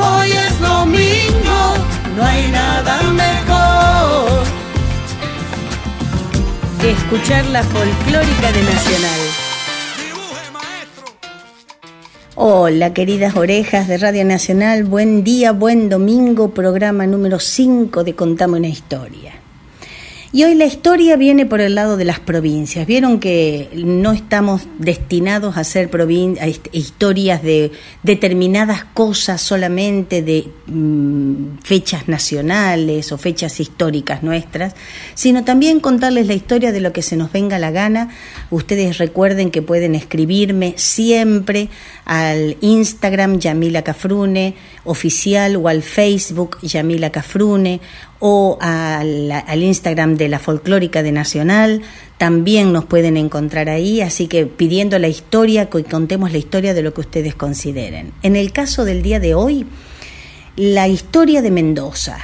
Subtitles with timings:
[0.00, 1.74] hoy es domingo.
[2.16, 4.42] No hay nada mejor.
[6.80, 9.20] Que escuchar la folclórica de Nacional.
[12.36, 14.84] Hola, queridas orejas de Radio Nacional.
[14.84, 19.39] Buen día, buen domingo, programa número 5 de Contame una historia.
[20.32, 22.86] Y hoy la historia viene por el lado de las provincias.
[22.86, 25.90] Vieron que no estamos destinados a hacer
[26.70, 27.72] historias de
[28.04, 34.76] determinadas cosas solamente, de mm, fechas nacionales o fechas históricas nuestras,
[35.14, 38.10] sino también contarles la historia de lo que se nos venga la gana.
[38.50, 41.70] Ustedes recuerden que pueden escribirme siempre
[42.04, 47.80] al Instagram Yamila Cafrune oficial o al Facebook Yamila Cafrune
[48.20, 51.82] o al, Instagram de la Folclórica de Nacional.
[52.18, 56.82] También nos pueden encontrar ahí, así que pidiendo la historia, que contemos la historia de
[56.82, 58.12] lo que ustedes consideren.
[58.22, 59.66] En el caso del día de hoy,
[60.56, 62.18] la historia de Mendoza,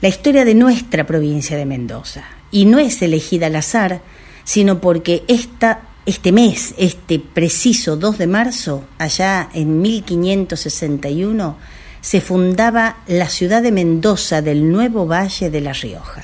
[0.00, 2.24] la historia de nuestra provincia de Mendoza.
[2.50, 4.02] Y no es elegida al azar,
[4.42, 11.56] sino porque esta, este mes, este preciso 2 de marzo, allá en 1561,
[12.04, 16.22] se fundaba la ciudad de Mendoza del Nuevo Valle de La Rioja.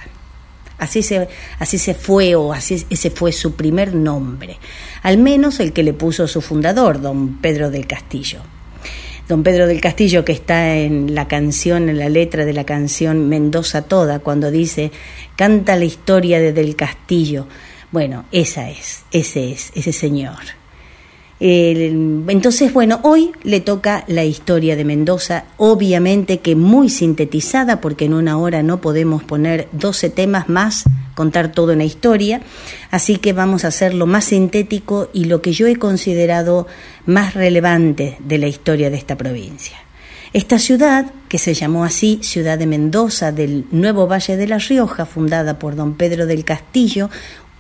[0.76, 1.26] Así se,
[1.58, 4.58] así se fue o así ese fue su primer nombre,
[5.02, 8.40] al menos el que le puso su fundador, don Pedro del Castillo.
[9.26, 13.30] Don Pedro del Castillo, que está en la canción, en la letra de la canción
[13.30, 14.92] Mendoza Toda, cuando dice,
[15.34, 17.46] canta la historia de Del Castillo.
[17.90, 20.59] Bueno, esa es, ese es, ese señor.
[21.40, 28.12] Entonces, bueno, hoy le toca la historia de Mendoza, obviamente que muy sintetizada, porque en
[28.12, 30.84] una hora no podemos poner 12 temas más,
[31.14, 32.42] contar toda una historia,
[32.90, 36.66] así que vamos a hacer lo más sintético y lo que yo he considerado
[37.06, 39.78] más relevante de la historia de esta provincia.
[40.32, 45.04] Esta ciudad, que se llamó así Ciudad de Mendoza del Nuevo Valle de La Rioja,
[45.04, 47.10] fundada por don Pedro del Castillo,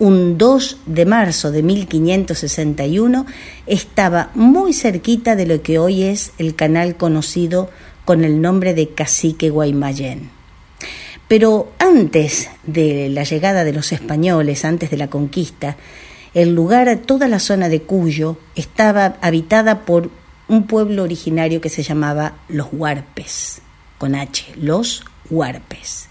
[0.00, 3.26] un 2 de marzo de 1561,
[3.66, 7.70] estaba muy cerquita de lo que hoy es el canal conocido
[8.06, 10.30] con el nombre de Cacique Guaymallén.
[11.28, 15.76] Pero antes de la llegada de los españoles, antes de la conquista,
[16.32, 20.10] el lugar, toda la zona de Cuyo, estaba habitada por
[20.48, 23.60] un pueblo originario que se llamaba los Huarpes,
[23.98, 26.09] con H, los Huarpes.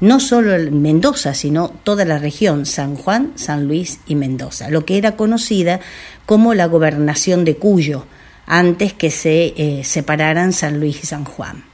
[0.00, 4.98] No solo Mendoza, sino toda la región, San Juan, San Luis y Mendoza, lo que
[4.98, 5.80] era conocida
[6.26, 8.04] como la gobernación de Cuyo,
[8.46, 11.64] antes que se eh, separaran San Luis y San Juan.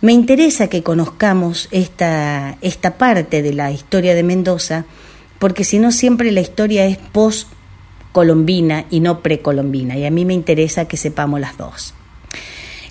[0.00, 4.84] Me interesa que conozcamos esta, esta parte de la historia de Mendoza,
[5.38, 10.34] porque si no siempre la historia es post-colombina y no precolombina, y a mí me
[10.34, 11.94] interesa que sepamos las dos.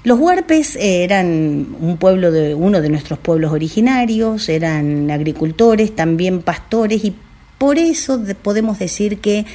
[0.04, 6.42] Los huarpes eh, eran un pueblo de uno de nuestros pueblos originarios, eran agricultores, también
[6.42, 7.16] pastores y
[7.58, 9.46] por eso de- podemos decir que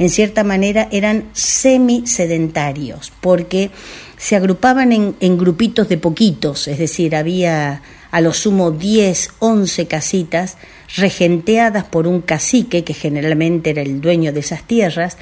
[0.00, 3.70] en cierta manera eran semi-sedentarios, porque
[4.16, 9.86] se agrupaban en, en grupitos de poquitos, es decir, había a lo sumo 10, 11
[9.86, 10.56] casitas
[10.96, 15.16] regenteadas por un cacique que generalmente era el dueño de esas tierras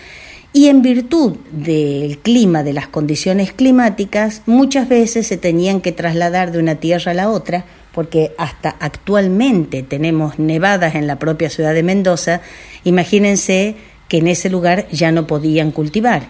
[0.52, 6.50] y en virtud del clima, de las condiciones climáticas, muchas veces se tenían que trasladar
[6.50, 11.72] de una tierra a la otra, porque hasta actualmente tenemos nevadas en la propia ciudad
[11.72, 12.40] de Mendoza,
[12.82, 13.76] imagínense
[14.08, 16.28] que en ese lugar ya no podían cultivar.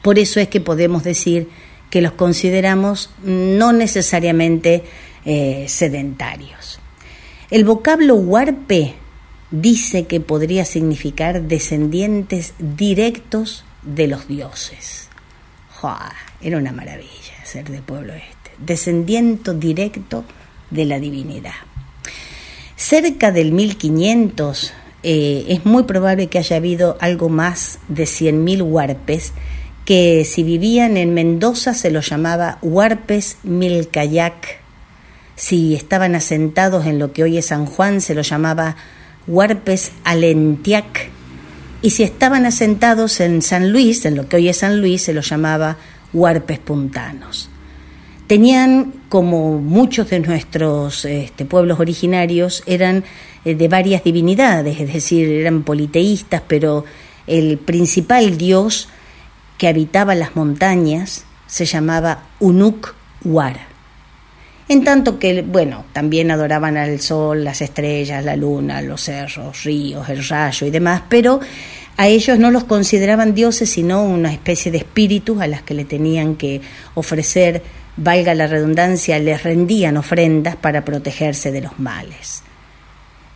[0.00, 1.48] Por eso es que podemos decir
[1.90, 4.82] que los consideramos no necesariamente
[5.26, 6.78] eh, sedentarios.
[7.50, 8.94] El vocablo huarpe
[9.60, 15.08] dice que podría significar descendientes directos de los dioses.
[15.70, 16.12] ¡Joa!
[16.40, 18.50] Era una maravilla ser de pueblo este.
[18.58, 20.24] Descendiente directo
[20.70, 21.52] de la divinidad.
[22.76, 24.72] Cerca del 1500
[25.02, 29.32] eh, es muy probable que haya habido algo más de 100.000 huarpes
[29.84, 34.60] que si vivían en Mendoza se los llamaba huarpes milcayac.
[35.36, 38.76] Si estaban asentados en lo que hoy es San Juan se los llamaba
[39.26, 41.10] huarpes alentiac.
[41.82, 45.12] Y si estaban asentados en San Luis, en lo que hoy es San Luis, se
[45.12, 45.76] los llamaba
[46.12, 47.50] huarpes puntanos.
[48.26, 53.04] Tenían, como muchos de nuestros este, pueblos originarios, eran
[53.44, 56.84] eh, de varias divinidades, es decir, eran politeístas, pero
[57.28, 58.88] el principal dios
[59.58, 62.94] que habitaba las montañas se llamaba Unuk
[63.24, 63.75] Wara.
[64.68, 70.08] En tanto que, bueno, también adoraban al sol, las estrellas, la luna, los cerros, ríos,
[70.08, 71.38] el rayo y demás, pero
[71.96, 75.84] a ellos no los consideraban dioses, sino una especie de espíritus a las que le
[75.84, 76.60] tenían que
[76.94, 77.62] ofrecer,
[77.96, 82.42] valga la redundancia, les rendían ofrendas para protegerse de los males.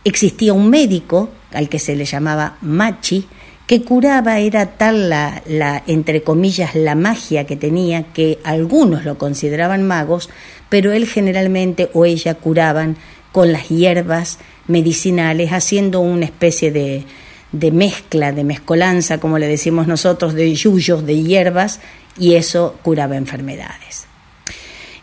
[0.03, 3.27] Existía un médico, al que se le llamaba Machi,
[3.67, 9.17] que curaba era tal la, la, entre comillas, la magia que tenía que algunos lo
[9.17, 10.29] consideraban magos,
[10.71, 12.95] pero él generalmente o ella curaban
[13.33, 17.03] con las hierbas medicinales, haciendo una especie de,
[17.51, 21.81] de mezcla, de mezcolanza, como le decimos nosotros, de yuyos, de hierbas,
[22.17, 24.05] y eso curaba enfermedades.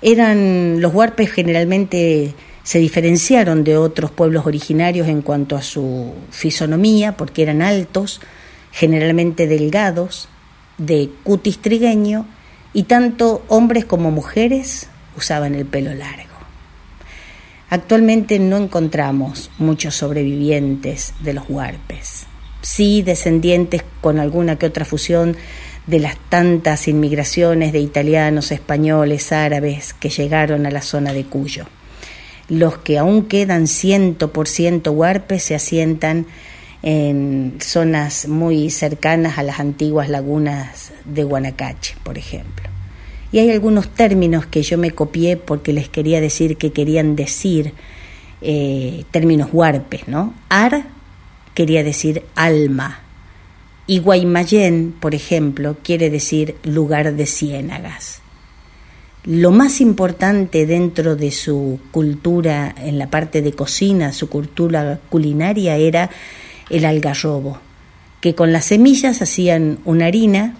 [0.00, 2.32] Eran los huarpes generalmente
[2.62, 8.22] se diferenciaron de otros pueblos originarios en cuanto a su fisonomía, porque eran altos,
[8.72, 10.30] generalmente delgados,
[10.78, 12.24] de cutis trigueño,
[12.72, 14.88] y tanto hombres como mujeres
[15.18, 16.38] usaban el pelo largo.
[17.70, 22.26] Actualmente no encontramos muchos sobrevivientes de los huarpes,
[22.62, 25.36] sí descendientes con alguna que otra fusión
[25.86, 31.66] de las tantas inmigraciones de italianos, españoles, árabes que llegaron a la zona de Cuyo.
[32.48, 36.26] Los que aún quedan ciento por ciento huarpes se asientan
[36.82, 42.77] en zonas muy cercanas a las antiguas lagunas de Guanacache, por ejemplo.
[43.30, 47.74] Y hay algunos términos que yo me copié porque les quería decir que querían decir
[48.40, 50.34] eh, términos huarpes, ¿no?
[50.48, 50.86] Ar
[51.54, 53.00] quería decir alma.
[53.86, 58.22] Y Guaymallén, por ejemplo, quiere decir lugar de ciénagas.
[59.24, 65.76] Lo más importante dentro de su cultura, en la parte de cocina, su cultura culinaria,
[65.76, 66.10] era
[66.70, 67.58] el algarrobo,
[68.20, 70.54] que con las semillas hacían una harina,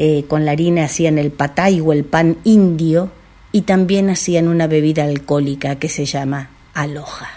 [0.00, 3.10] eh, con la harina hacían el patay o el pan indio
[3.50, 7.30] y también hacían una bebida alcohólica que se llama aloja.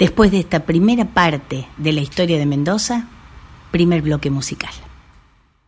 [0.00, 3.06] Después de esta primera parte de la historia de Mendoza,
[3.70, 4.72] primer bloque musical.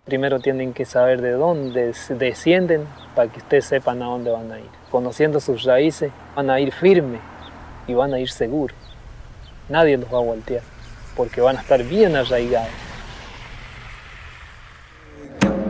[0.07, 2.83] Primero tienen que saber de dónde descienden
[3.15, 4.71] para que ustedes sepan a dónde van a ir.
[4.91, 7.21] Conociendo sus raíces, van a ir firme
[7.87, 8.77] y van a ir seguros.
[9.69, 10.65] Nadie los va a voltear
[11.17, 12.73] porque van a estar bien arraigados.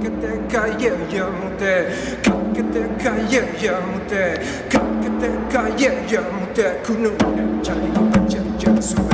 [0.05, 1.89] けて帰えよって
[2.23, 9.14] かけてかえよってかけてかえよってくぬれちゃいけちゃちゃすべ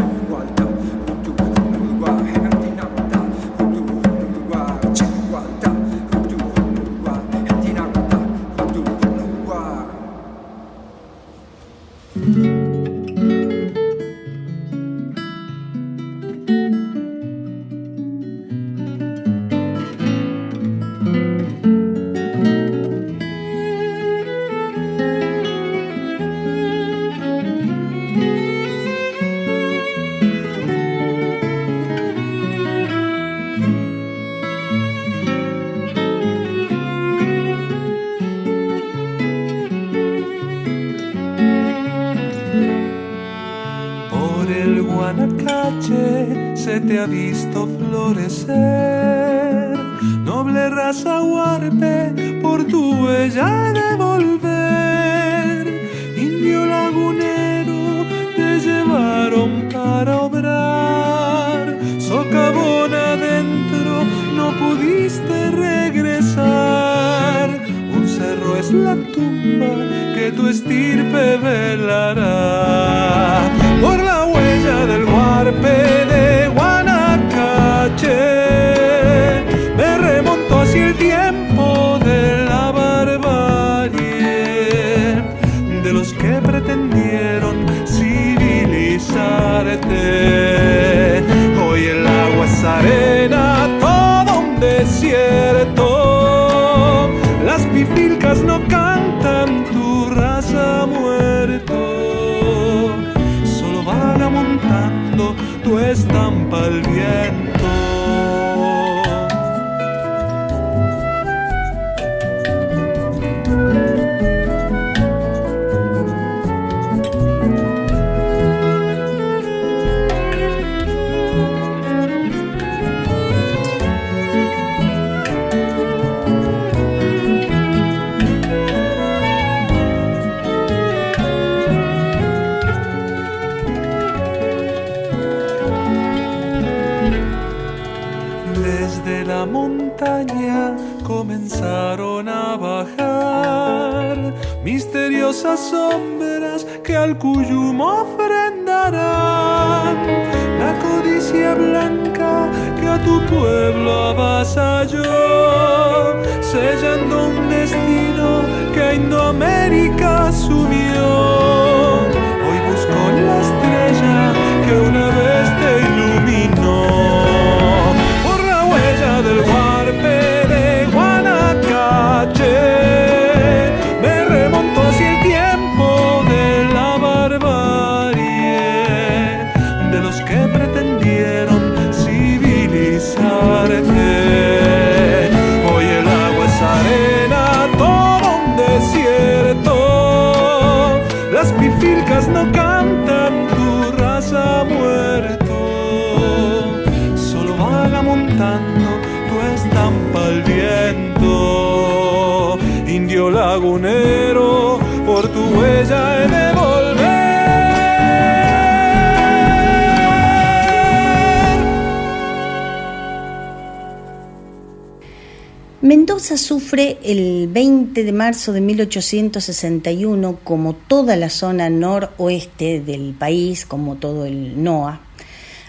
[215.83, 223.65] Mendoza sufre el 20 de marzo de 1861, como toda la zona noroeste del país,
[223.65, 225.01] como todo el NOA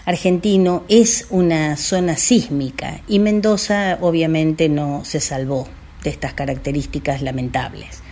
[0.04, 5.66] argentino, es una zona sísmica y Mendoza obviamente no se salvó
[6.04, 8.02] de estas características lamentables.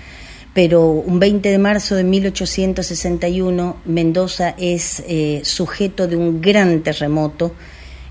[0.54, 7.52] Pero un 20 de marzo de 1861, Mendoza es eh, sujeto de un gran terremoto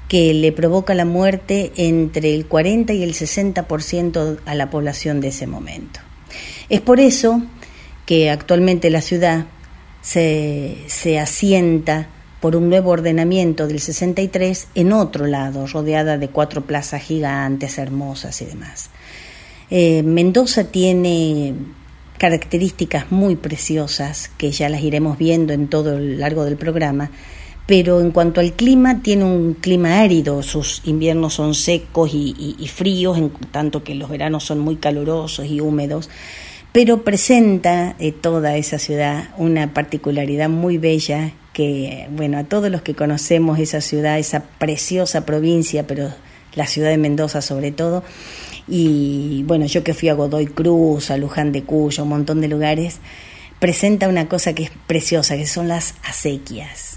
[0.09, 5.29] que le provoca la muerte entre el 40 y el 60% a la población de
[5.29, 6.01] ese momento.
[6.67, 7.41] Es por eso
[8.05, 9.45] que actualmente la ciudad
[10.01, 12.09] se, se asienta
[12.41, 18.41] por un nuevo ordenamiento del 63 en otro lado, rodeada de cuatro plazas gigantes, hermosas
[18.41, 18.89] y demás.
[19.69, 21.53] Eh, Mendoza tiene
[22.17, 27.11] características muy preciosas que ya las iremos viendo en todo el largo del programa,
[27.69, 33.19] pero en cuanto al clima, tiene un clima árido, sus inviernos son secos y, fríos,
[33.19, 36.09] en tanto que los veranos son muy calurosos y húmedos,
[36.71, 42.81] pero presenta eh, toda esa ciudad una particularidad muy bella que, bueno, a todos los
[42.81, 46.11] que conocemos esa ciudad, esa preciosa provincia, pero
[46.55, 48.03] la ciudad de Mendoza sobre todo,
[48.67, 52.47] y bueno, yo que fui a Godoy Cruz, a Luján de Cuyo, un montón de
[52.47, 52.97] lugares,
[53.59, 56.88] presenta una cosa que es preciosa, que son las acequias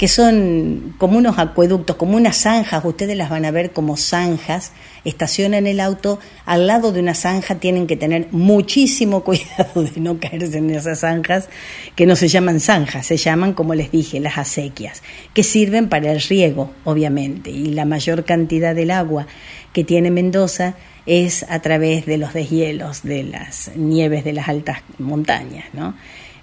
[0.00, 4.72] que son como unos acueductos, como unas zanjas, ustedes las van a ver como zanjas,
[5.04, 10.18] estacionan el auto, al lado de una zanja tienen que tener muchísimo cuidado de no
[10.18, 11.50] caerse en esas zanjas,
[11.96, 15.02] que no se llaman zanjas, se llaman, como les dije, las acequias,
[15.34, 19.26] que sirven para el riego, obviamente, y la mayor cantidad del agua
[19.74, 24.78] que tiene Mendoza es a través de los deshielos, de las nieves de las altas
[24.98, 25.94] montañas, ¿no?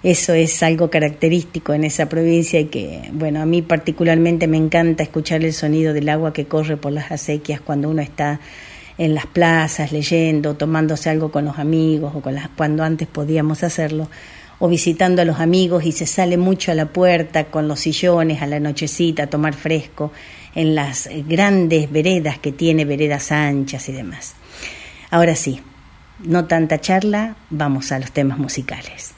[0.02, 5.02] Eso es algo característico en esa provincia y que, bueno, a mí particularmente me encanta
[5.02, 8.38] escuchar el sonido del agua que corre por las acequias cuando uno está
[8.96, 13.64] en las plazas leyendo, tomándose algo con los amigos o con las, cuando antes podíamos
[13.64, 14.08] hacerlo,
[14.60, 18.42] o visitando a los amigos y se sale mucho a la puerta con los sillones
[18.42, 20.12] a la nochecita a tomar fresco
[20.54, 24.34] en las grandes veredas que tiene, veredas anchas y demás.
[25.10, 25.60] Ahora sí,
[26.24, 29.17] no tanta charla, vamos a los temas musicales.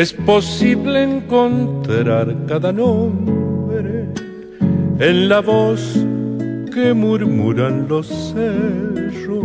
[0.00, 4.06] Es posible encontrar cada nombre
[4.98, 6.06] en la voz
[6.72, 9.44] que murmuran los cerros.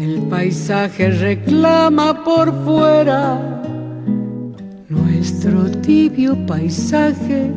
[0.00, 3.38] El paisaje reclama por fuera
[4.88, 7.52] nuestro tibio paisaje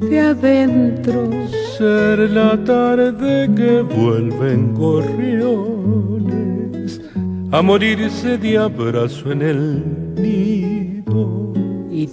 [0.00, 1.30] de adentro.
[1.78, 6.28] Ser la tarde que vuelven gorriones
[7.52, 9.97] a morirse de abrazo en el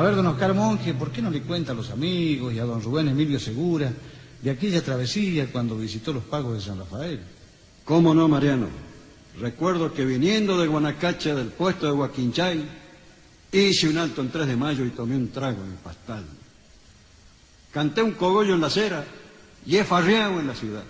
[0.00, 2.64] A ver, don Oscar Monge, ¿por qué no le cuenta a los amigos y a
[2.64, 3.92] don Rubén Emilio Segura
[4.40, 7.20] de aquella travesía cuando visitó los pagos de San Rafael?
[7.84, 8.68] ¿Cómo no, Mariano?
[9.38, 12.64] Recuerdo que viniendo de Guanacacha del puesto de Huaquinchay,
[13.52, 16.24] hice un alto en 3 de mayo y tomé un trago en el pastal.
[17.70, 19.04] Canté un cogollo en la acera
[19.66, 20.84] y he farreado en la ciudad.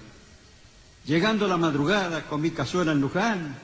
[1.04, 3.56] Llegando la madrugada con mi cazuela en Luján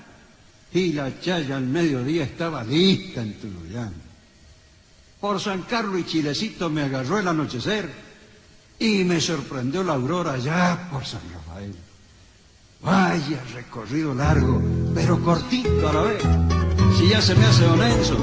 [0.73, 4.06] y la chaya al mediodía estaba lista en Tunuyán.
[5.27, 7.93] Por San Carlos y Chilecito me agarró el anochecer
[8.79, 11.75] y me sorprendió la aurora ya por San Rafael.
[12.81, 14.63] Vaya recorrido largo,
[14.95, 16.23] pero cortito a la vez.
[16.97, 18.17] Si ya se me hace honesto,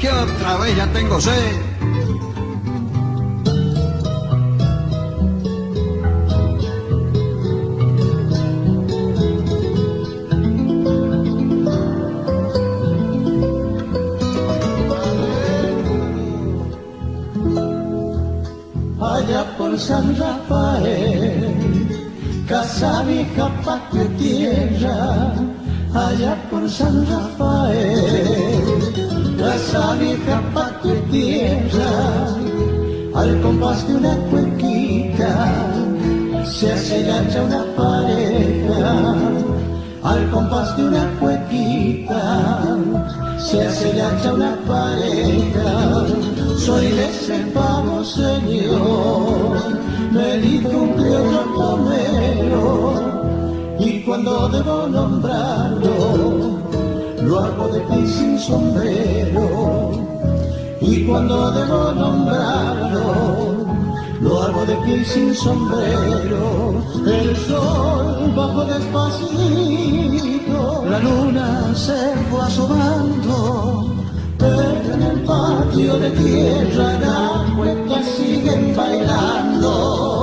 [0.00, 1.73] que otra vez ya tengo sed.
[19.86, 21.54] San Rafael,
[22.48, 25.34] casa vieja patria tierra,
[25.92, 28.64] allá por San Rafael,
[29.36, 31.92] casa vieja patria tierra,
[33.14, 35.30] al compás de una cuequita,
[36.46, 39.14] se hace gacha una pareja,
[40.02, 42.62] al compás de una cuequita,
[43.38, 43.92] se hace
[44.32, 46.06] una pareja,
[46.56, 49.63] soy de ese pago señor,
[50.14, 52.94] me dijo un criollo pomero,
[53.80, 56.60] y cuando debo nombrarlo,
[57.22, 59.90] lo hago de pie sin sombrero,
[60.80, 63.66] y cuando debo nombrarlo,
[64.20, 66.74] lo hago de pie sin sombrero,
[67.06, 70.04] el sol bajo despacito,
[70.88, 73.93] la luna se fue asomando,
[74.94, 80.13] en el patio de tierra las cuecas siguen bailando,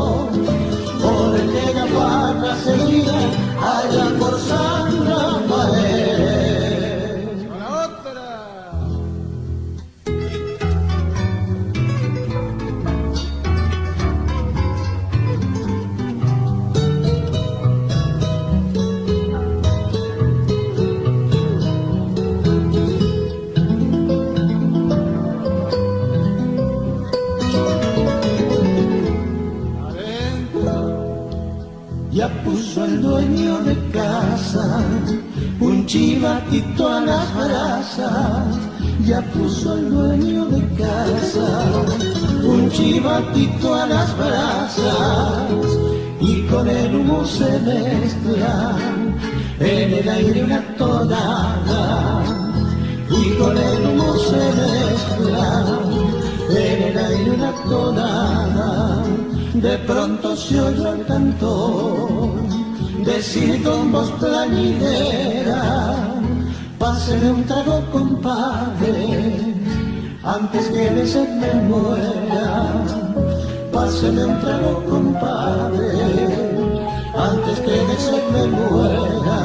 [36.31, 38.57] chivatito a las brasas.
[39.05, 41.73] Ya puso el dueño de casa
[42.43, 45.47] un chivatito a las brasas.
[46.19, 48.75] Y con el humo se mezcla
[49.59, 52.23] en el aire una tonada.
[53.09, 55.65] y con el humo se mezcla
[56.49, 59.03] en el aire una tonada.
[59.53, 62.51] De pronto se oye el cantor
[63.03, 65.59] decir con voz plañidera,
[66.81, 68.95] páseme un trago compadre,
[70.23, 72.45] antes que de sed me muera.
[73.71, 75.91] Páseme un trago compadre,
[77.29, 79.39] antes que de sed me muera.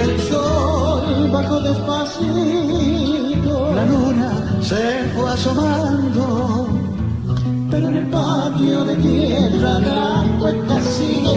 [0.00, 4.30] El sol bajó despacito, la luna
[4.62, 6.24] se fue asomando.
[7.70, 11.34] Pero en el patio de tierra la cuesta sigue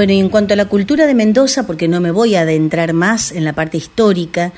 [0.00, 2.94] Bueno, y en cuanto a la cultura de Mendoza, porque no me voy a adentrar
[2.94, 4.50] más en la parte histórica,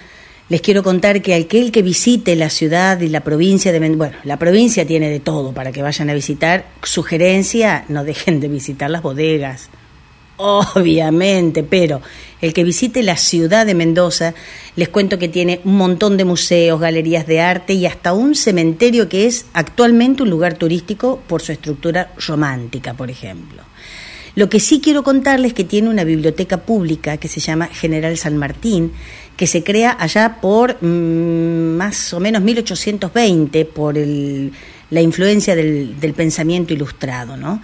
[0.49, 4.19] les quiero contar que aquel que visite la ciudad y la provincia de Mendoza, bueno,
[4.23, 6.67] la provincia tiene de todo para que vayan a visitar.
[6.85, 9.69] Sugerencia, no dejen de visitar las bodegas,
[10.37, 12.01] obviamente, pero
[12.41, 14.35] el que visite la ciudad de Mendoza,
[14.77, 19.09] les cuento que tiene un montón de museos, galerías de arte y hasta un cementerio
[19.09, 23.72] que es actualmente un lugar turístico por su estructura romántica, por ejemplo.
[24.35, 28.17] Lo que sí quiero contarles es que tiene una biblioteca pública que se llama General
[28.17, 28.93] San Martín,
[29.37, 34.53] que se crea allá por mmm, más o menos 1820 por el,
[34.91, 37.61] la influencia del, del, pensamiento ilustrado, ¿no?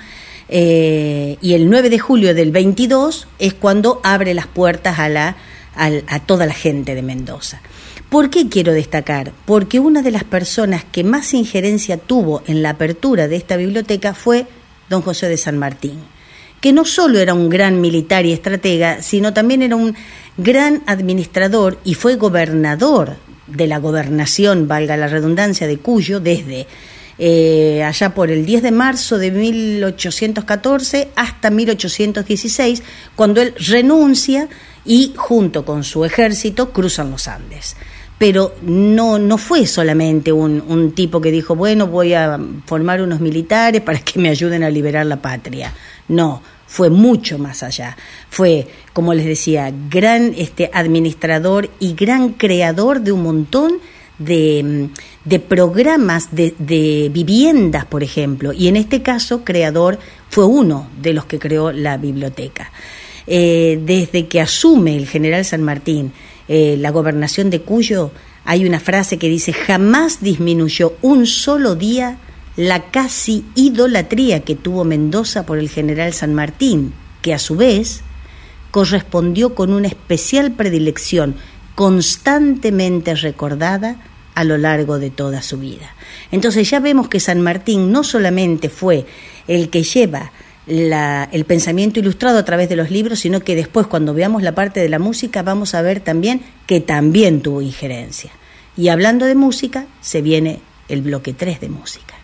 [0.50, 5.36] Eh, y el 9 de julio del 22 es cuando abre las puertas a, la,
[5.74, 7.60] a, a toda la gente de Mendoza.
[8.10, 9.32] ¿Por qué quiero destacar?
[9.44, 14.14] Porque una de las personas que más injerencia tuvo en la apertura de esta biblioteca
[14.14, 14.46] fue
[14.88, 15.98] don José de San Martín
[16.60, 19.94] que no solo era un gran militar y estratega, sino también era un
[20.36, 23.16] gran administrador y fue gobernador
[23.46, 26.66] de la gobernación, valga la redundancia, de Cuyo desde
[27.18, 32.82] eh, allá por el 10 de marzo de 1814 hasta 1816,
[33.16, 34.48] cuando él renuncia
[34.84, 37.76] y junto con su ejército cruzan los Andes.
[38.18, 43.20] Pero no, no fue solamente un, un tipo que dijo, bueno, voy a formar unos
[43.20, 45.72] militares para que me ayuden a liberar la patria.
[46.08, 47.96] No, fue mucho más allá.
[48.30, 53.72] Fue, como les decía, gran este, administrador y gran creador de un montón
[54.18, 54.88] de,
[55.24, 61.12] de programas de, de, viviendas, por ejemplo, y en este caso creador fue uno de
[61.12, 62.72] los que creó la biblioteca.
[63.26, 66.12] Eh, desde que asume el general San Martín
[66.48, 68.10] eh, la gobernación de Cuyo,
[68.46, 72.16] hay una frase que dice, jamás disminuyó un solo día
[72.58, 76.92] la casi idolatría que tuvo Mendoza por el general San Martín,
[77.22, 78.00] que a su vez
[78.72, 81.36] correspondió con una especial predilección
[81.76, 84.00] constantemente recordada
[84.34, 85.94] a lo largo de toda su vida.
[86.32, 89.06] Entonces ya vemos que San Martín no solamente fue
[89.46, 90.32] el que lleva
[90.66, 94.80] el pensamiento ilustrado a través de los libros, sino que después cuando veamos la parte
[94.80, 98.32] de la música vamos a ver también que también tuvo injerencia.
[98.76, 102.17] Y hablando de música, se viene el bloque 3 de música.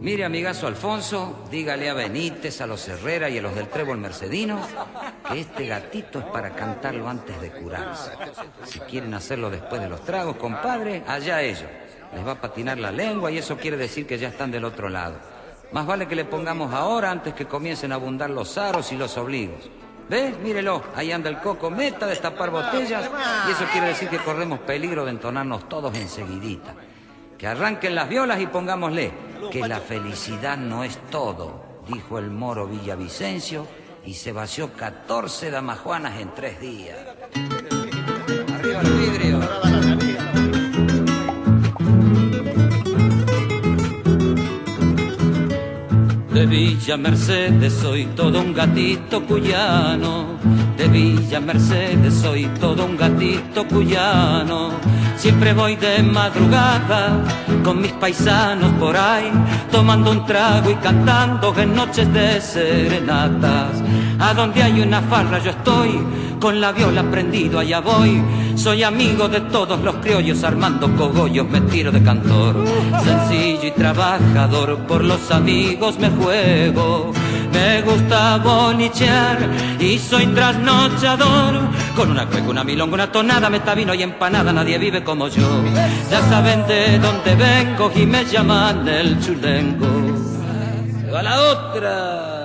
[0.00, 4.60] Mire, amigazo Alfonso, dígale a Benítez, a los Herrera y a los del Trébol Mercedino
[5.28, 8.12] que este gatito es para cantarlo antes de curarse.
[8.64, 11.68] Si quieren hacerlo después de los tragos, compadre, allá ellos.
[12.14, 14.88] Les va a patinar la lengua y eso quiere decir que ya están del otro
[14.88, 15.16] lado.
[15.72, 19.18] Más vale que le pongamos ahora antes que comiencen a abundar los aros y los
[19.18, 19.68] obligos.
[20.08, 20.32] ¿Ve?
[20.40, 23.10] Mírelo, ahí anda el coco, meta a destapar botellas
[23.48, 26.74] y eso quiere decir que corremos peligro de entonarnos todos enseguidita.
[27.38, 29.12] Que arranquen las violas y pongámosle
[29.50, 33.66] que la felicidad no es todo, dijo el moro Villavicencio
[34.06, 36.96] y se vació 14 damajuanas en tres días.
[38.54, 39.40] Arriba el vidrio.
[46.32, 50.38] De Villa Mercedes soy todo un gatito cuyano.
[50.76, 54.72] De Villa Mercedes soy todo un gatito cuyano.
[55.16, 57.24] Siempre voy de madrugada
[57.64, 59.30] con mis paisanos por ahí,
[59.72, 63.82] tomando un trago y cantando en noches de serenatas.
[64.18, 65.98] A donde hay una farra yo estoy,
[66.38, 68.22] con la viola prendido allá voy.
[68.54, 72.54] Soy amigo de todos los criollos, armando cogollos me tiro de cantor.
[73.02, 77.12] Sencillo y trabajador, por los amigos me juego.
[77.52, 79.38] Me gusta bonichear
[79.78, 81.60] y soy trasnochador.
[81.96, 85.62] Con una cueca, una milonga, una tonada, metavino y empanada, nadie vive como yo.
[86.10, 89.86] Ya saben de dónde vengo y me llaman el chulengo.
[91.00, 92.36] Se la otra.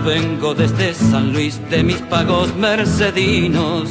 [0.00, 3.88] vengo desde San Luis de mis pagos mercedinos.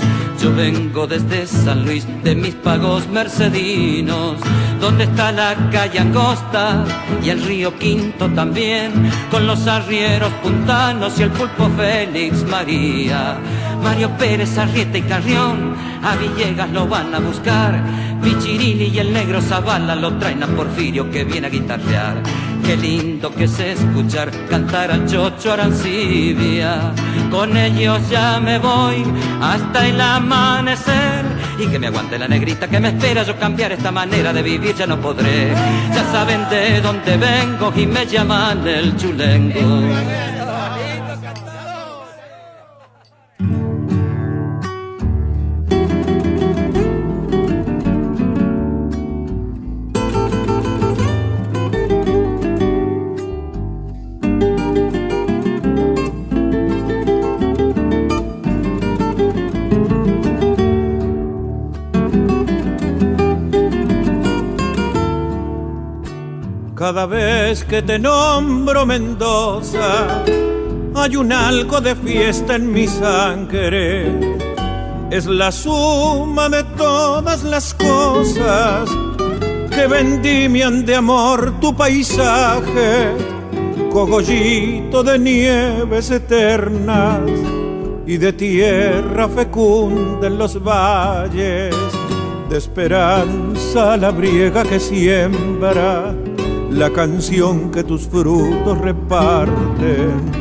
[0.48, 4.38] Yo vengo desde San Luis de mis pagos mercedinos.
[4.80, 6.86] Donde está la calle Angosta
[7.22, 9.12] y el río Quinto también.
[9.30, 13.38] Con los arrieros puntanos y el pulpo Félix María.
[13.84, 17.84] Mario Pérez, Arrieta y Carrión, a Villegas lo van a buscar.
[18.24, 22.24] Pichirini y el negro Zavala lo traen a Porfirio que viene a guitarrear.
[22.66, 26.94] Qué lindo que es escuchar cantar al Chocho Arancibia.
[27.32, 29.04] Con ellos ya me voy
[29.42, 31.26] hasta el amanecer.
[31.60, 33.24] Y que me aguante la negrita que me espera.
[33.24, 35.54] Yo cambiar esta manera de vivir ya no podré.
[35.94, 40.37] Ya saben de dónde vengo y me llaman el chulengo.
[66.88, 70.24] Cada vez que te nombro Mendoza,
[70.96, 74.10] hay un algo de fiesta en mi sangre.
[75.12, 78.90] Es la suma de todas las cosas
[79.70, 83.12] que vendimian de amor tu paisaje,
[83.92, 87.20] cogollito de nieves eternas
[88.06, 91.76] y de tierra fecunda en los valles,
[92.50, 96.16] de esperanza la briega que siembra
[96.78, 100.32] la canción que tus frutos reparten.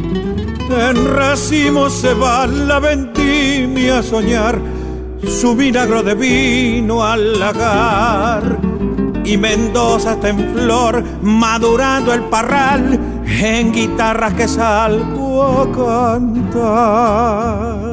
[0.69, 4.61] En racimo se va la vendimia a soñar
[5.27, 8.59] su milagro de vino al lagar.
[9.25, 15.73] Y Mendoza está en flor, madurando el parral, en guitarras que salgo a
[16.53, 17.86] cantar.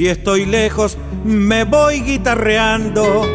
[0.00, 3.26] Si estoy lejos, me voy guitarreando,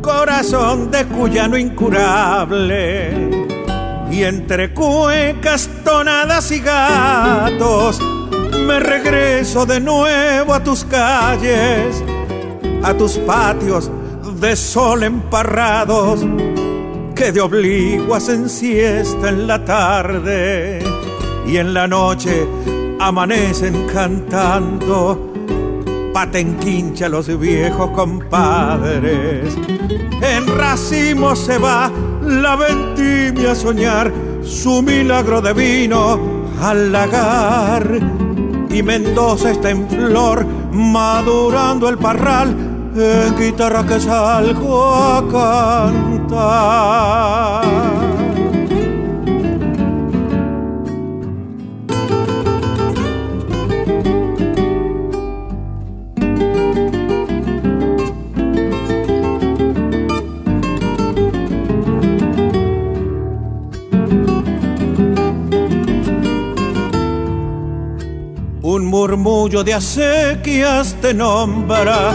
[0.00, 3.12] corazón de cuyano incurable.
[4.10, 8.00] Y entre cuecas, tonadas y gatos,
[8.66, 12.02] me regreso de nuevo a tus calles,
[12.82, 13.90] a tus patios
[14.40, 16.20] de sol emparrados,
[17.14, 20.78] que de obliguas en siesta en la tarde
[21.46, 22.48] y en la noche
[22.98, 25.33] amanecen cantando
[26.14, 29.54] patenquincha los viejos compadres.
[30.22, 31.90] En racimo se va
[32.22, 36.18] la vendimia a soñar su milagro de vino
[36.62, 37.98] al lagar.
[38.70, 42.56] Y Mendoza está en flor, madurando el parral,
[42.96, 45.20] en guitarra que salgo a
[46.30, 47.83] cantar.
[68.94, 72.14] Murmullo de acequias te nombra,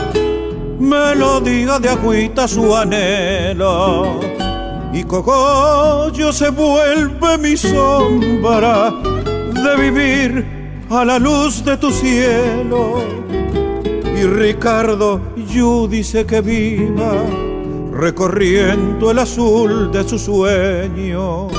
[0.80, 4.22] melodía de agüita su anhelo.
[4.94, 8.92] Y cogollo se vuelve mi sombra
[9.66, 10.46] de vivir
[10.90, 13.04] a la luz de tu cielo.
[14.18, 15.20] Y Ricardo
[15.90, 17.14] dice que viva
[17.92, 21.50] recorriendo el azul de su sueño,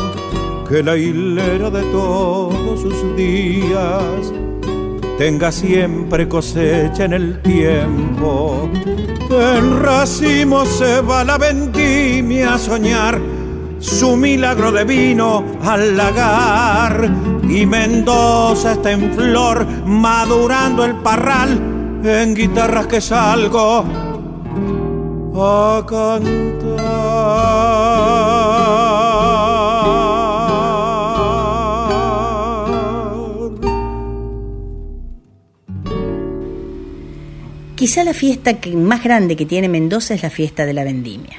[0.67, 4.33] que la hilera de todos sus días
[5.21, 8.71] tenga siempre cosecha en el tiempo.
[9.31, 13.21] En racimo se va la vendimia a soñar
[13.81, 17.11] su milagro de vino al lagar.
[17.47, 21.51] Y Mendoza está en flor, madurando el parral
[22.03, 23.85] en guitarras que salgo
[25.37, 25.83] a
[37.81, 41.39] Quizá la fiesta que más grande que tiene Mendoza es la fiesta de la vendimia.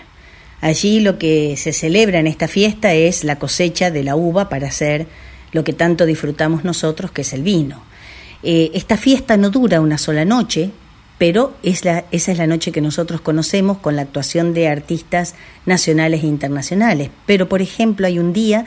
[0.60, 4.70] Allí lo que se celebra en esta fiesta es la cosecha de la uva para
[4.70, 5.06] hacer
[5.52, 7.84] lo que tanto disfrutamos nosotros, que es el vino.
[8.42, 10.72] Eh, esta fiesta no dura una sola noche,
[11.20, 15.36] pero es la, esa es la noche que nosotros conocemos con la actuación de artistas
[15.68, 17.12] nacionales e internacionales.
[17.28, 18.66] Pero, por ejemplo, hay un día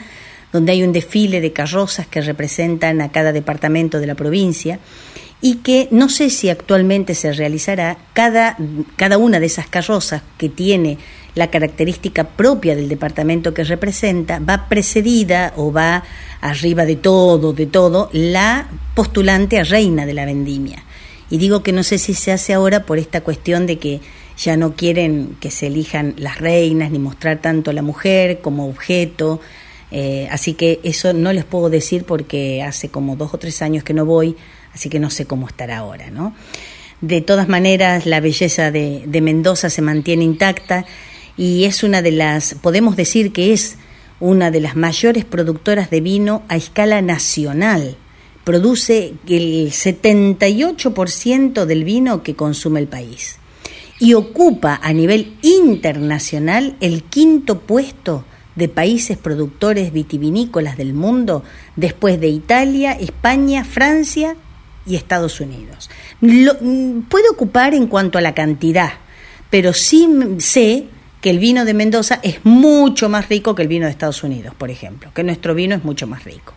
[0.53, 4.79] donde hay un desfile de carrozas que representan a cada departamento de la provincia
[5.41, 8.57] y que no sé si actualmente se realizará, cada,
[8.95, 10.97] cada una de esas carrozas que tiene
[11.35, 16.03] la característica propia del departamento que representa, va precedida o va
[16.41, 20.83] arriba de todo, de todo, la postulante a reina de la vendimia.
[21.29, 23.99] Y digo que no sé si se hace ahora por esta cuestión de que
[24.37, 28.67] ya no quieren que se elijan las reinas ni mostrar tanto a la mujer como
[28.67, 29.41] objeto.
[29.91, 33.83] Eh, así que eso no les puedo decir porque hace como dos o tres años
[33.83, 34.35] que no voy,
[34.75, 36.35] así que no sé cómo estará ahora, ¿no?
[37.01, 40.85] De todas maneras, la belleza de, de Mendoza se mantiene intacta
[41.37, 43.77] y es una de las, podemos decir que es
[44.19, 47.97] una de las mayores productoras de vino a escala nacional.
[48.43, 53.37] Produce el 78% del vino que consume el país
[53.99, 61.43] y ocupa a nivel internacional el quinto puesto de países productores vitivinícolas del mundo
[61.75, 64.35] después de Italia, España, Francia
[64.85, 65.89] y Estados Unidos.
[66.21, 68.93] Lo, mm, puede ocupar en cuanto a la cantidad,
[69.49, 70.07] pero sí
[70.39, 70.85] sé
[71.21, 74.53] que el vino de Mendoza es mucho más rico que el vino de Estados Unidos,
[74.55, 76.53] por ejemplo, que nuestro vino es mucho más rico.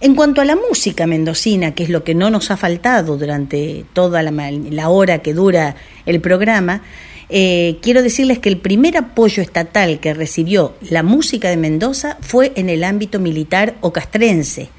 [0.00, 3.84] En cuanto a la música mendocina, que es lo que no nos ha faltado durante
[3.92, 6.82] toda la, hora que dura el programa,
[7.28, 12.52] eh, quiero decirles que el primer apoyo estatal que recibió la música de Mendoza fue
[12.56, 14.70] en el ámbito militar o castrense,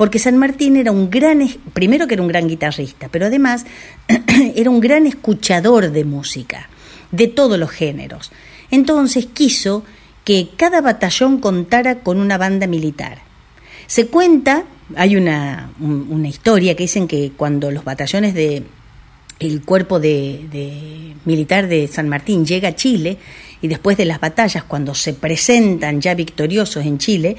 [0.00, 3.66] porque San Martín era un gran, primero que era un gran guitarrista, pero además
[4.56, 6.70] era un gran escuchador de música
[7.10, 8.32] de todos los géneros.
[8.70, 9.84] Entonces quiso
[10.24, 13.18] que cada batallón contara con una banda militar.
[13.88, 14.64] Se cuenta,
[14.96, 18.62] hay una, una historia que dicen que cuando los batallones de
[19.38, 23.18] el cuerpo de, militar de San Martín llega a Chile
[23.60, 27.36] y después de las batallas, cuando se presentan ya victoriosos en Chile,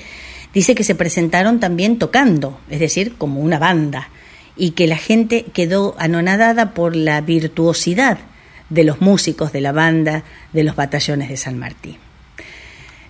[0.53, 4.09] dice que se presentaron también tocando, es decir, como una banda,
[4.55, 8.19] y que la gente quedó anonadada por la virtuosidad
[8.69, 11.97] de los músicos de la banda de los batallones de San Martín.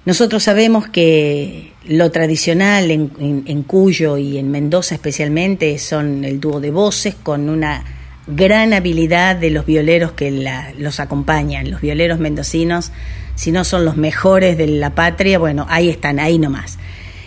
[0.04, 6.72] Nosotros sabemos que lo tradicional en, Cuyo y en Mendoza especialmente son el dúo de
[6.72, 7.84] voces con una
[8.26, 10.32] gran habilidad de los violeros que
[10.78, 11.70] los acompañan.
[11.70, 12.92] Los violeros mendocinos,
[13.36, 16.80] si no son los mejores de la patria, bueno, ahí están, ahí nomás.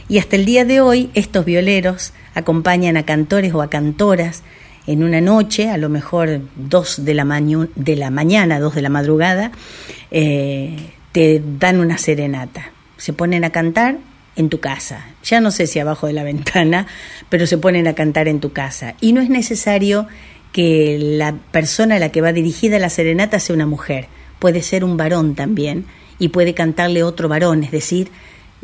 [0.09, 4.43] Y hasta el día de hoy estos violeros acompañan a cantores o a cantoras
[4.87, 7.25] en una noche, a lo mejor dos de la,
[7.75, 9.51] de la mañana, dos de la madrugada,
[10.11, 10.77] eh,
[11.13, 12.71] te dan una serenata.
[12.99, 13.97] Se ponen a cantar
[14.37, 15.07] en tu casa.
[15.25, 16.87] Ya no sé si abajo de la ventana,
[17.31, 18.95] pero se ponen a cantar en tu casa.
[19.01, 20.07] Y no es necesario
[20.53, 24.07] que la persona a la que va dirigida la serenata sea una mujer.
[24.39, 25.87] Puede ser un varón también
[26.19, 27.65] y puede cantarle otro varón.
[27.65, 28.09] Es decir,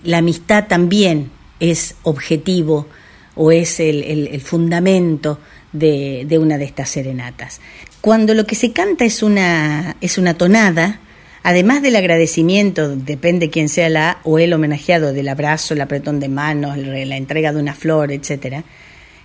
[0.05, 2.87] la amistad también es objetivo
[3.35, 5.39] o es el, el fundamento
[5.73, 7.61] de, una de estas serenatas.
[8.01, 11.01] Cuando lo que se canta es una, es una tonada,
[11.43, 16.29] además del agradecimiento, depende quién sea la o el homenajeado, del abrazo, el apretón de
[16.29, 18.65] manos, la entrega de una flor, etcétera,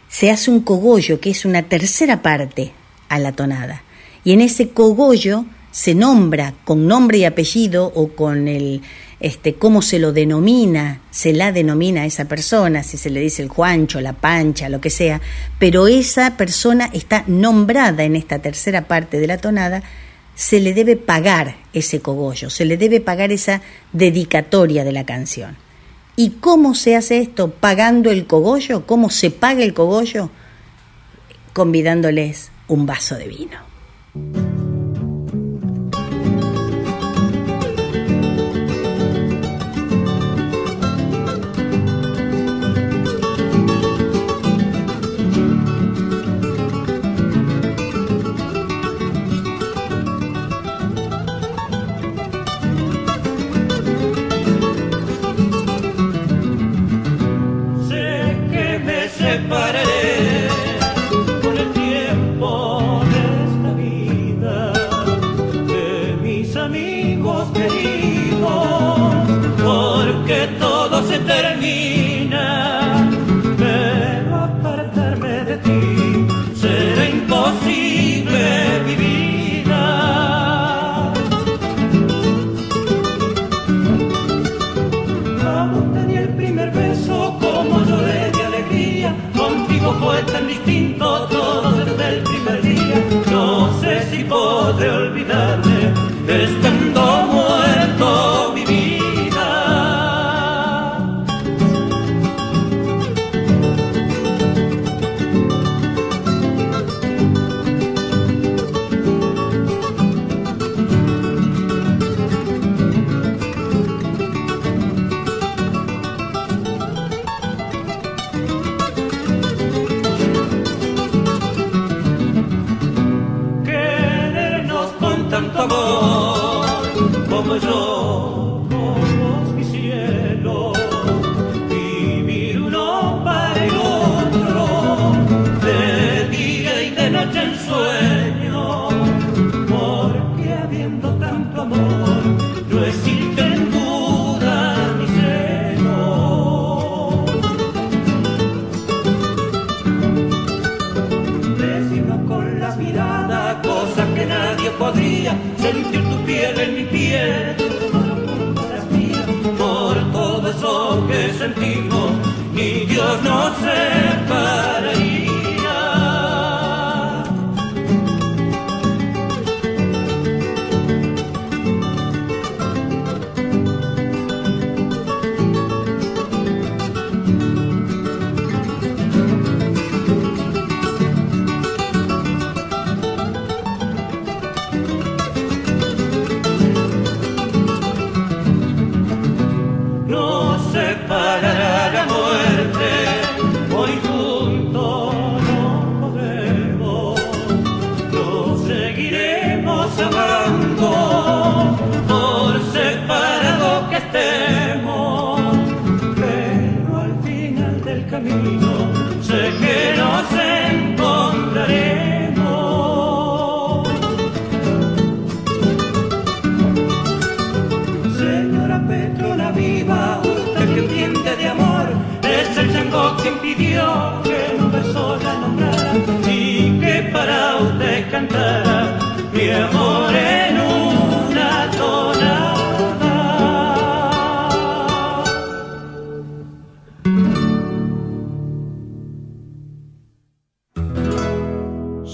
[0.10, 2.72] se hace un cogollo, que es una tercera parte
[3.10, 3.84] a la tonada.
[4.24, 8.82] Y en ese cogollo se nombra con nombre y apellido o con el,
[9.26, 13.42] este, cómo se lo denomina, se la denomina a esa persona, si se le dice
[13.42, 15.20] el Juancho, la Pancha, lo que sea,
[15.58, 19.82] pero esa persona está nombrada en esta tercera parte de la tonada,
[20.36, 25.58] se le debe pagar ese cogollo, se le debe pagar esa dedicatoria de la canción.
[26.16, 27.50] ¿Y cómo se hace esto?
[27.50, 30.30] Pagando el cogollo, ¿cómo se paga el cogollo?
[31.52, 34.45] Convidándoles un vaso de vino.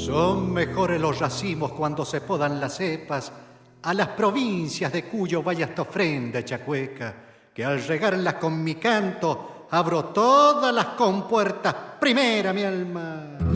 [0.05, 3.31] Son mejores los racimos cuando se podan las cepas
[3.83, 7.13] a las provincias de cuyo vaya esta ofrenda chacueca,
[7.53, 11.75] que al regarlas con mi canto abro todas las compuertas.
[11.99, 13.50] Primera, mi alma.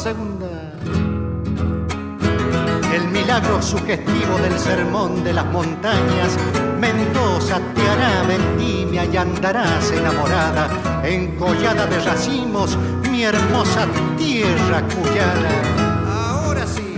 [0.00, 0.48] segunda.
[2.94, 6.38] El milagro sugestivo del sermón de las montañas,
[6.80, 10.70] Mendoza te hará vendimia y andarás enamorada,
[11.04, 12.78] encollada de racimos,
[13.10, 13.86] mi hermosa
[14.16, 15.52] tierra cuyana.
[16.08, 16.96] Ahora sí.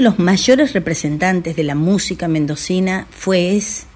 [0.00, 3.86] los mayores representantes de la música mendocina fue, es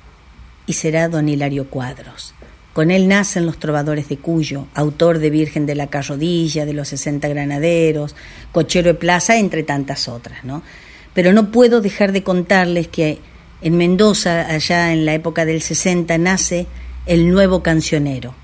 [0.67, 2.35] y será don Hilario Cuadros.
[2.73, 6.89] Con él nacen los trovadores de Cuyo, autor de Virgen de la Carrodilla, de los
[6.89, 8.17] 60 Granaderos,
[8.51, 10.63] Cochero de Plaza, entre tantas otras, ¿no?
[11.13, 13.21] Pero no puedo dejar de contarles que
[13.63, 16.67] en Mendoza, allá en la época del 60, nace
[17.07, 18.35] el nuevo cancionero.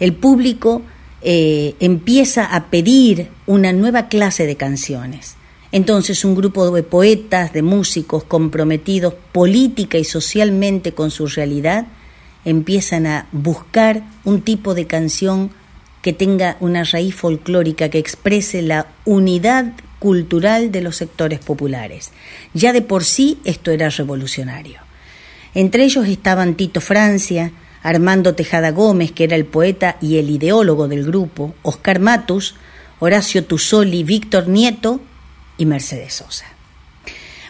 [0.00, 0.82] El público
[1.22, 5.36] eh, empieza a pedir una nueva clase de canciones.
[5.72, 11.86] Entonces un grupo de poetas, de músicos comprometidos política y socialmente con su realidad,
[12.44, 15.50] empiezan a buscar un tipo de canción
[16.02, 22.10] que tenga una raíz folclórica que exprese la unidad cultural de los sectores populares.
[22.54, 24.80] Ya de por sí esto era revolucionario.
[25.54, 27.52] Entre ellos estaban Tito Francia,
[27.82, 32.54] Armando Tejada Gómez, que era el poeta y el ideólogo del grupo, Oscar Matus,
[32.98, 35.00] Horacio Tusoli, Víctor Nieto
[35.60, 36.46] y Mercedes Sosa.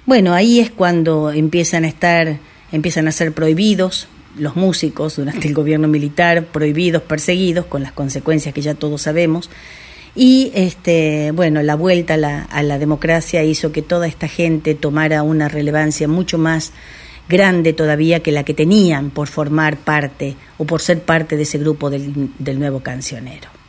[0.05, 2.39] Bueno, ahí es cuando empiezan a estar,
[2.73, 8.55] empiezan a ser prohibidos los músicos durante el gobierno militar, prohibidos, perseguidos, con las consecuencias
[8.55, 9.51] que ya todos sabemos.
[10.15, 14.75] Y este, bueno, la vuelta a la, a la democracia hizo que toda esta gente
[14.75, 16.73] tomara una relevancia mucho más
[17.31, 21.59] grande todavía que la que tenían por formar parte o por ser parte de ese
[21.59, 23.60] grupo del, nuevo cancionero.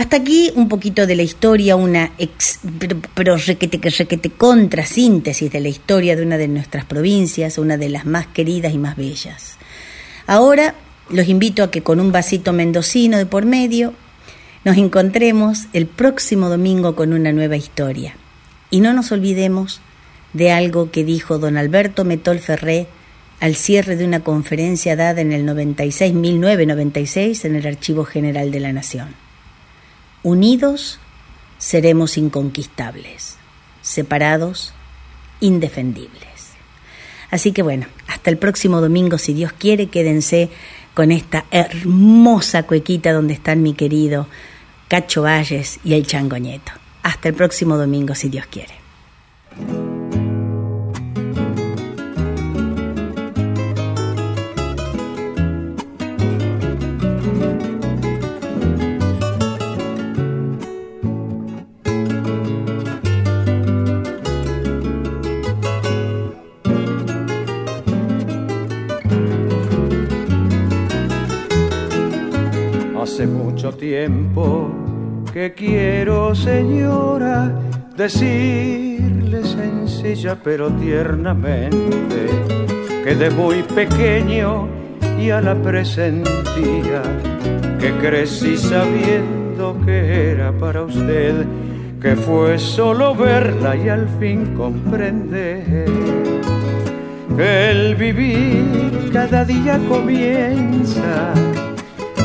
[0.00, 5.60] Hasta aquí un poquito de la historia, una ex, pero, pero requete, requete contrasíntesis de
[5.60, 9.58] la historia de una de nuestras provincias, una de las más queridas y más bellas.
[10.26, 10.74] Ahora
[11.10, 13.92] los invito a que con un vasito mendocino de por medio
[14.64, 18.14] nos encontremos el próximo domingo con una nueva historia.
[18.70, 19.82] Y no nos olvidemos
[20.32, 22.86] de algo que dijo don Alberto Metol Ferré
[23.38, 28.60] al cierre de una conferencia dada en el 96, 1996 en el Archivo General de
[28.60, 29.29] la Nación.
[30.22, 30.98] Unidos
[31.58, 33.36] seremos inconquistables,
[33.82, 34.74] separados
[35.40, 36.50] indefendibles.
[37.30, 40.50] Así que bueno, hasta el próximo domingo, si Dios quiere, quédense
[40.94, 44.26] con esta hermosa cuequita donde están mi querido
[44.88, 46.72] Cacho Valles y el Changoñeto.
[47.02, 49.99] Hasta el próximo domingo, si Dios quiere.
[73.68, 74.70] Tiempo
[75.32, 77.60] que quiero, señora,
[77.94, 82.26] decirle sencilla pero tiernamente
[83.04, 84.66] que de muy pequeño
[85.22, 87.02] ya la presentía,
[87.78, 91.44] que crecí sabiendo que era para usted,
[92.00, 95.84] que fue solo verla y al fin comprender
[97.38, 101.34] el vivir cada día comienza,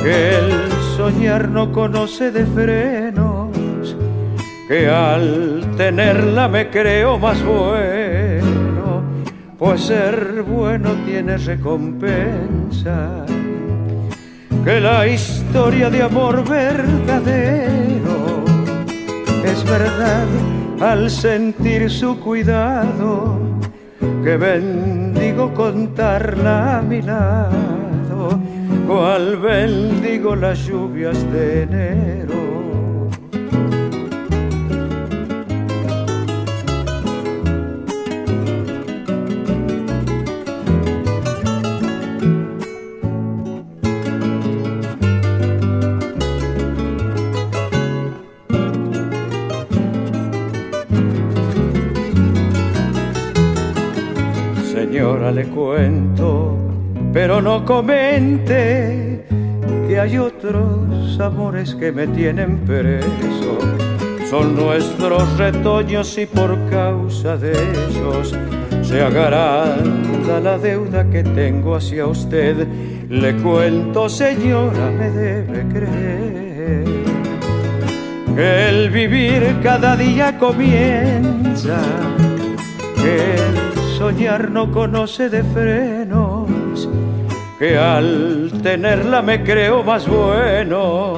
[0.05, 3.97] el soñar no conoce de frenos,
[4.67, 9.03] que al tenerla me creo más bueno,
[9.59, 13.25] pues ser bueno tiene recompensa.
[14.63, 18.17] Que la historia de amor verdadero
[19.43, 20.27] es verdad
[20.79, 23.37] al sentir su cuidado,
[24.23, 27.65] que bendigo contarla a mi lado
[28.87, 32.35] cual bendigo las lluvias de enero.
[54.71, 56.54] Señora, le cuento
[57.15, 59.23] pero no comente
[59.87, 63.57] que hay otros amores que me tienen preso.
[64.29, 68.35] Son nuestros retoños y por causa de ellos
[68.81, 72.67] se agranda la deuda que tengo hacia usted.
[73.09, 76.83] Le cuento, señora, me debe creer
[78.35, 81.79] que el vivir cada día comienza,
[82.97, 86.24] que el soñar no conoce de freno
[87.57, 91.15] que al tenerla me creo más bueno,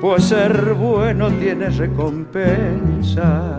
[0.00, 3.58] pues ser bueno tiene recompensa.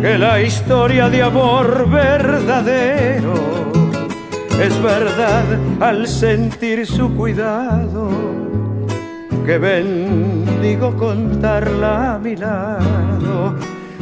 [0.00, 3.34] Que la historia de amor verdadero
[4.62, 5.44] es verdad
[5.78, 8.10] al sentir su cuidado,
[9.44, 13.56] que bendigo contarla a mi lado,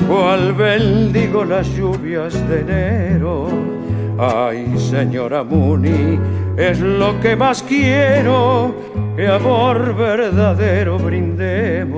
[0.09, 3.78] o al bendigo las lluvias de enero
[4.21, 6.19] Ay, señora Muni,
[6.57, 8.75] es lo que más quiero,
[9.15, 11.89] que amor verdadero brindemos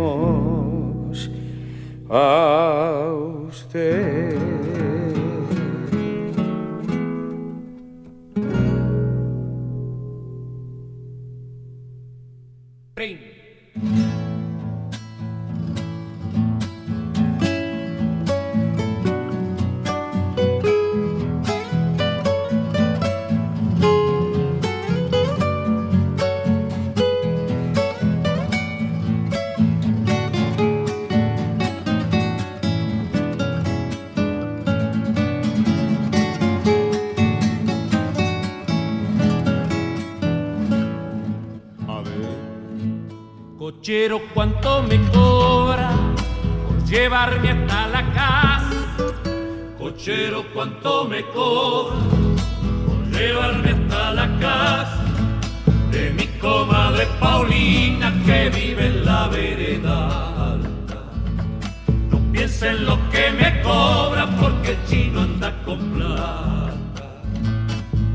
[2.11, 3.11] a
[3.49, 4.37] usted.
[43.91, 45.91] Cochero, ¿cuánto me cobra
[46.69, 48.97] por llevarme hasta la casa?
[49.77, 51.97] Cochero, ¿cuánto me cobra
[52.87, 55.05] por llevarme hasta la casa
[55.91, 61.11] de mi comadre Paulina que vive en la vereda alta?
[62.13, 66.75] No piensa en lo que me cobra porque el chino anda con plata.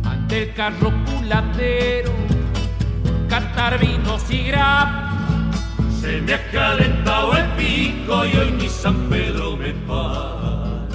[0.05, 2.13] Ante el carro culatero,
[3.27, 5.14] cantar vinos y grapas
[6.05, 10.85] se me ha calentado el pico y hoy mi San Pedro me para.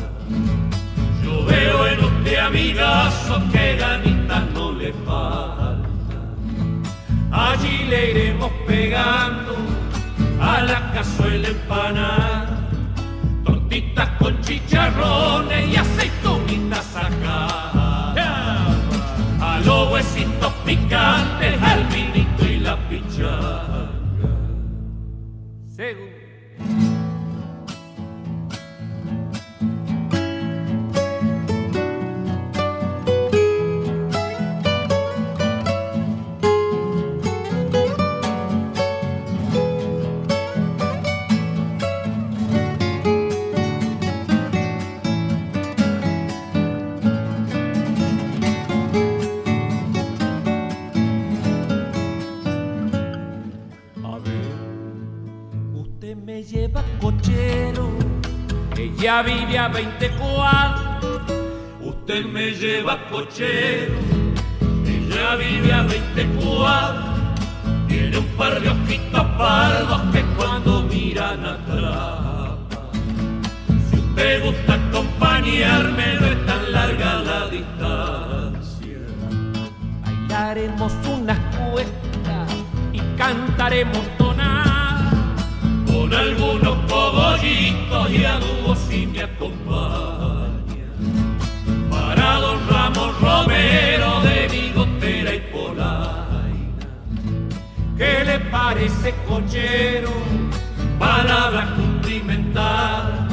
[1.23, 6.17] Yo veo en usted amigazo que ganitas no le falta.
[7.33, 9.57] Allí le iremos pegando
[10.41, 12.69] a la cazuela empanada,
[13.45, 17.81] tortitas con chicharrones y aceitunitas sacadas.
[19.41, 21.60] A los huesitos picantes,
[58.97, 61.01] ya vive a 24.
[61.83, 63.95] Usted me lleva cochero,
[64.87, 67.11] ella vive a 24.
[67.89, 72.89] Tiene un par de ojitos pardos que cuando miran atrapa.
[73.91, 78.99] Si usted gusta acompañarme, no es tan larga la distancia.
[80.05, 82.51] Bailaremos unas cuestas
[82.93, 84.20] y cantaremos
[86.01, 90.87] con algunos cogollitos y a dúo si me acompaña.
[91.91, 96.87] Para don Ramos Romero de bigotera y polaina.
[97.99, 100.11] ¿Qué le parece cochero?
[100.99, 103.29] Palabra cumplimentada.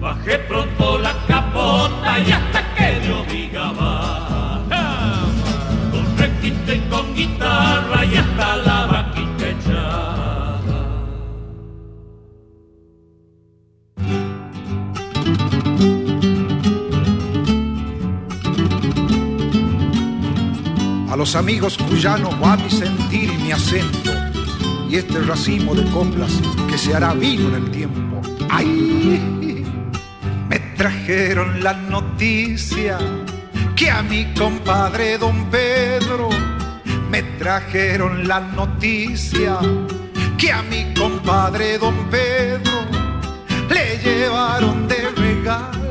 [0.00, 3.91] Bajé pronto la capota y hasta que yo diga va.
[21.22, 24.10] Los amigos cuyanos va mi sentir y mi acento,
[24.90, 26.32] y este racimo de coplas
[26.68, 28.20] que se hará vino en el tiempo.
[28.50, 29.22] ¡Ay!
[30.48, 32.98] Me trajeron la noticia
[33.76, 36.28] que a mi compadre don Pedro,
[37.08, 39.60] me trajeron la noticia
[40.36, 42.80] que a mi compadre don Pedro
[43.70, 45.81] le llevaron de regalo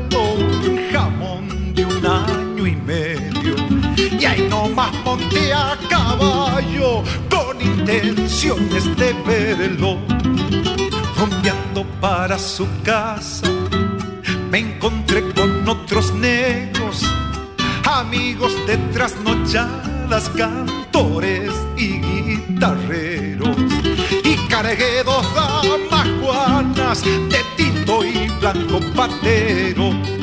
[6.12, 9.98] caballo con intenciones de verlo.
[11.16, 13.48] Rumbeando para su casa,
[14.50, 17.02] me encontré con otros negros,
[17.84, 23.56] amigos de trasnochadas, cantores y guitarreros.
[24.24, 30.21] Y cargué dos damas de tinto y blanco patero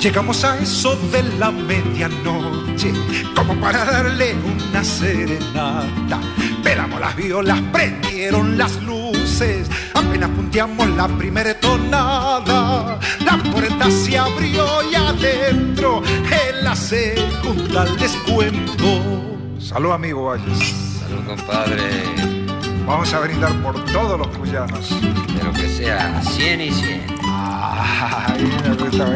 [0.00, 2.92] Llegamos a eso de la medianoche,
[3.34, 6.20] como para darle una serenata.
[6.62, 13.00] Pelamos las violas, prendieron las luces, apenas punteamos la primera tonada.
[13.24, 19.38] La puerta se abrió y adentro, en la segunda les cuento.
[19.58, 20.74] Salud, amigo Valles.
[21.00, 21.82] Salud, compadre.
[22.86, 24.94] Vamos a brindar por todos los cuyanos.
[25.38, 27.15] Pero que sea 100 y 100.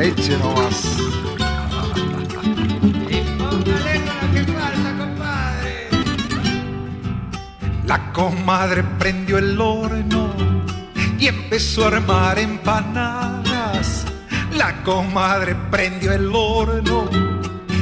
[0.01, 0.97] Eche nomás.
[7.85, 10.33] La comadre prendió el horno
[11.19, 14.07] y empezó a armar empanadas.
[14.57, 17.11] La comadre prendió el horno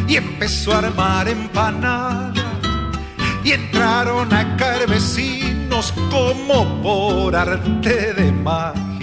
[0.09, 2.45] y empezó a armar empanadas.
[3.45, 8.98] Y entraron a caer vecinos como por arte de magia.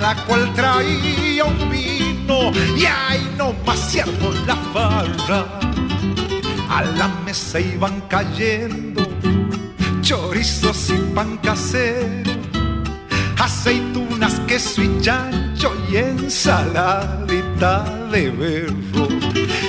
[0.00, 5.44] Cada cual traía un vino y ahí nomás cierto la farra.
[6.70, 9.02] A la mesa iban cayendo
[10.00, 12.32] chorizos y pan casero,
[13.38, 19.06] aceitunas, queso y chancho y ensaladita de berro.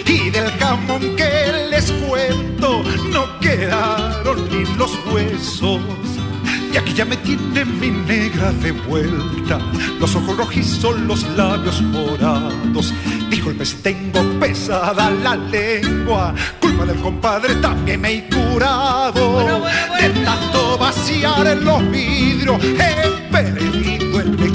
[0.06, 5.82] Y del jamón que les cuento no quedaron ni los huesos.
[6.74, 9.60] Y aquí ya me tiene mi negra de vuelta,
[10.00, 12.94] los ojos rojizos, los labios morados.
[13.30, 19.64] Disculpe si tengo pesada la lengua, culpa del compadre también me he curado.
[20.00, 24.51] De tanto vaciar en los vidrios, en Peregrino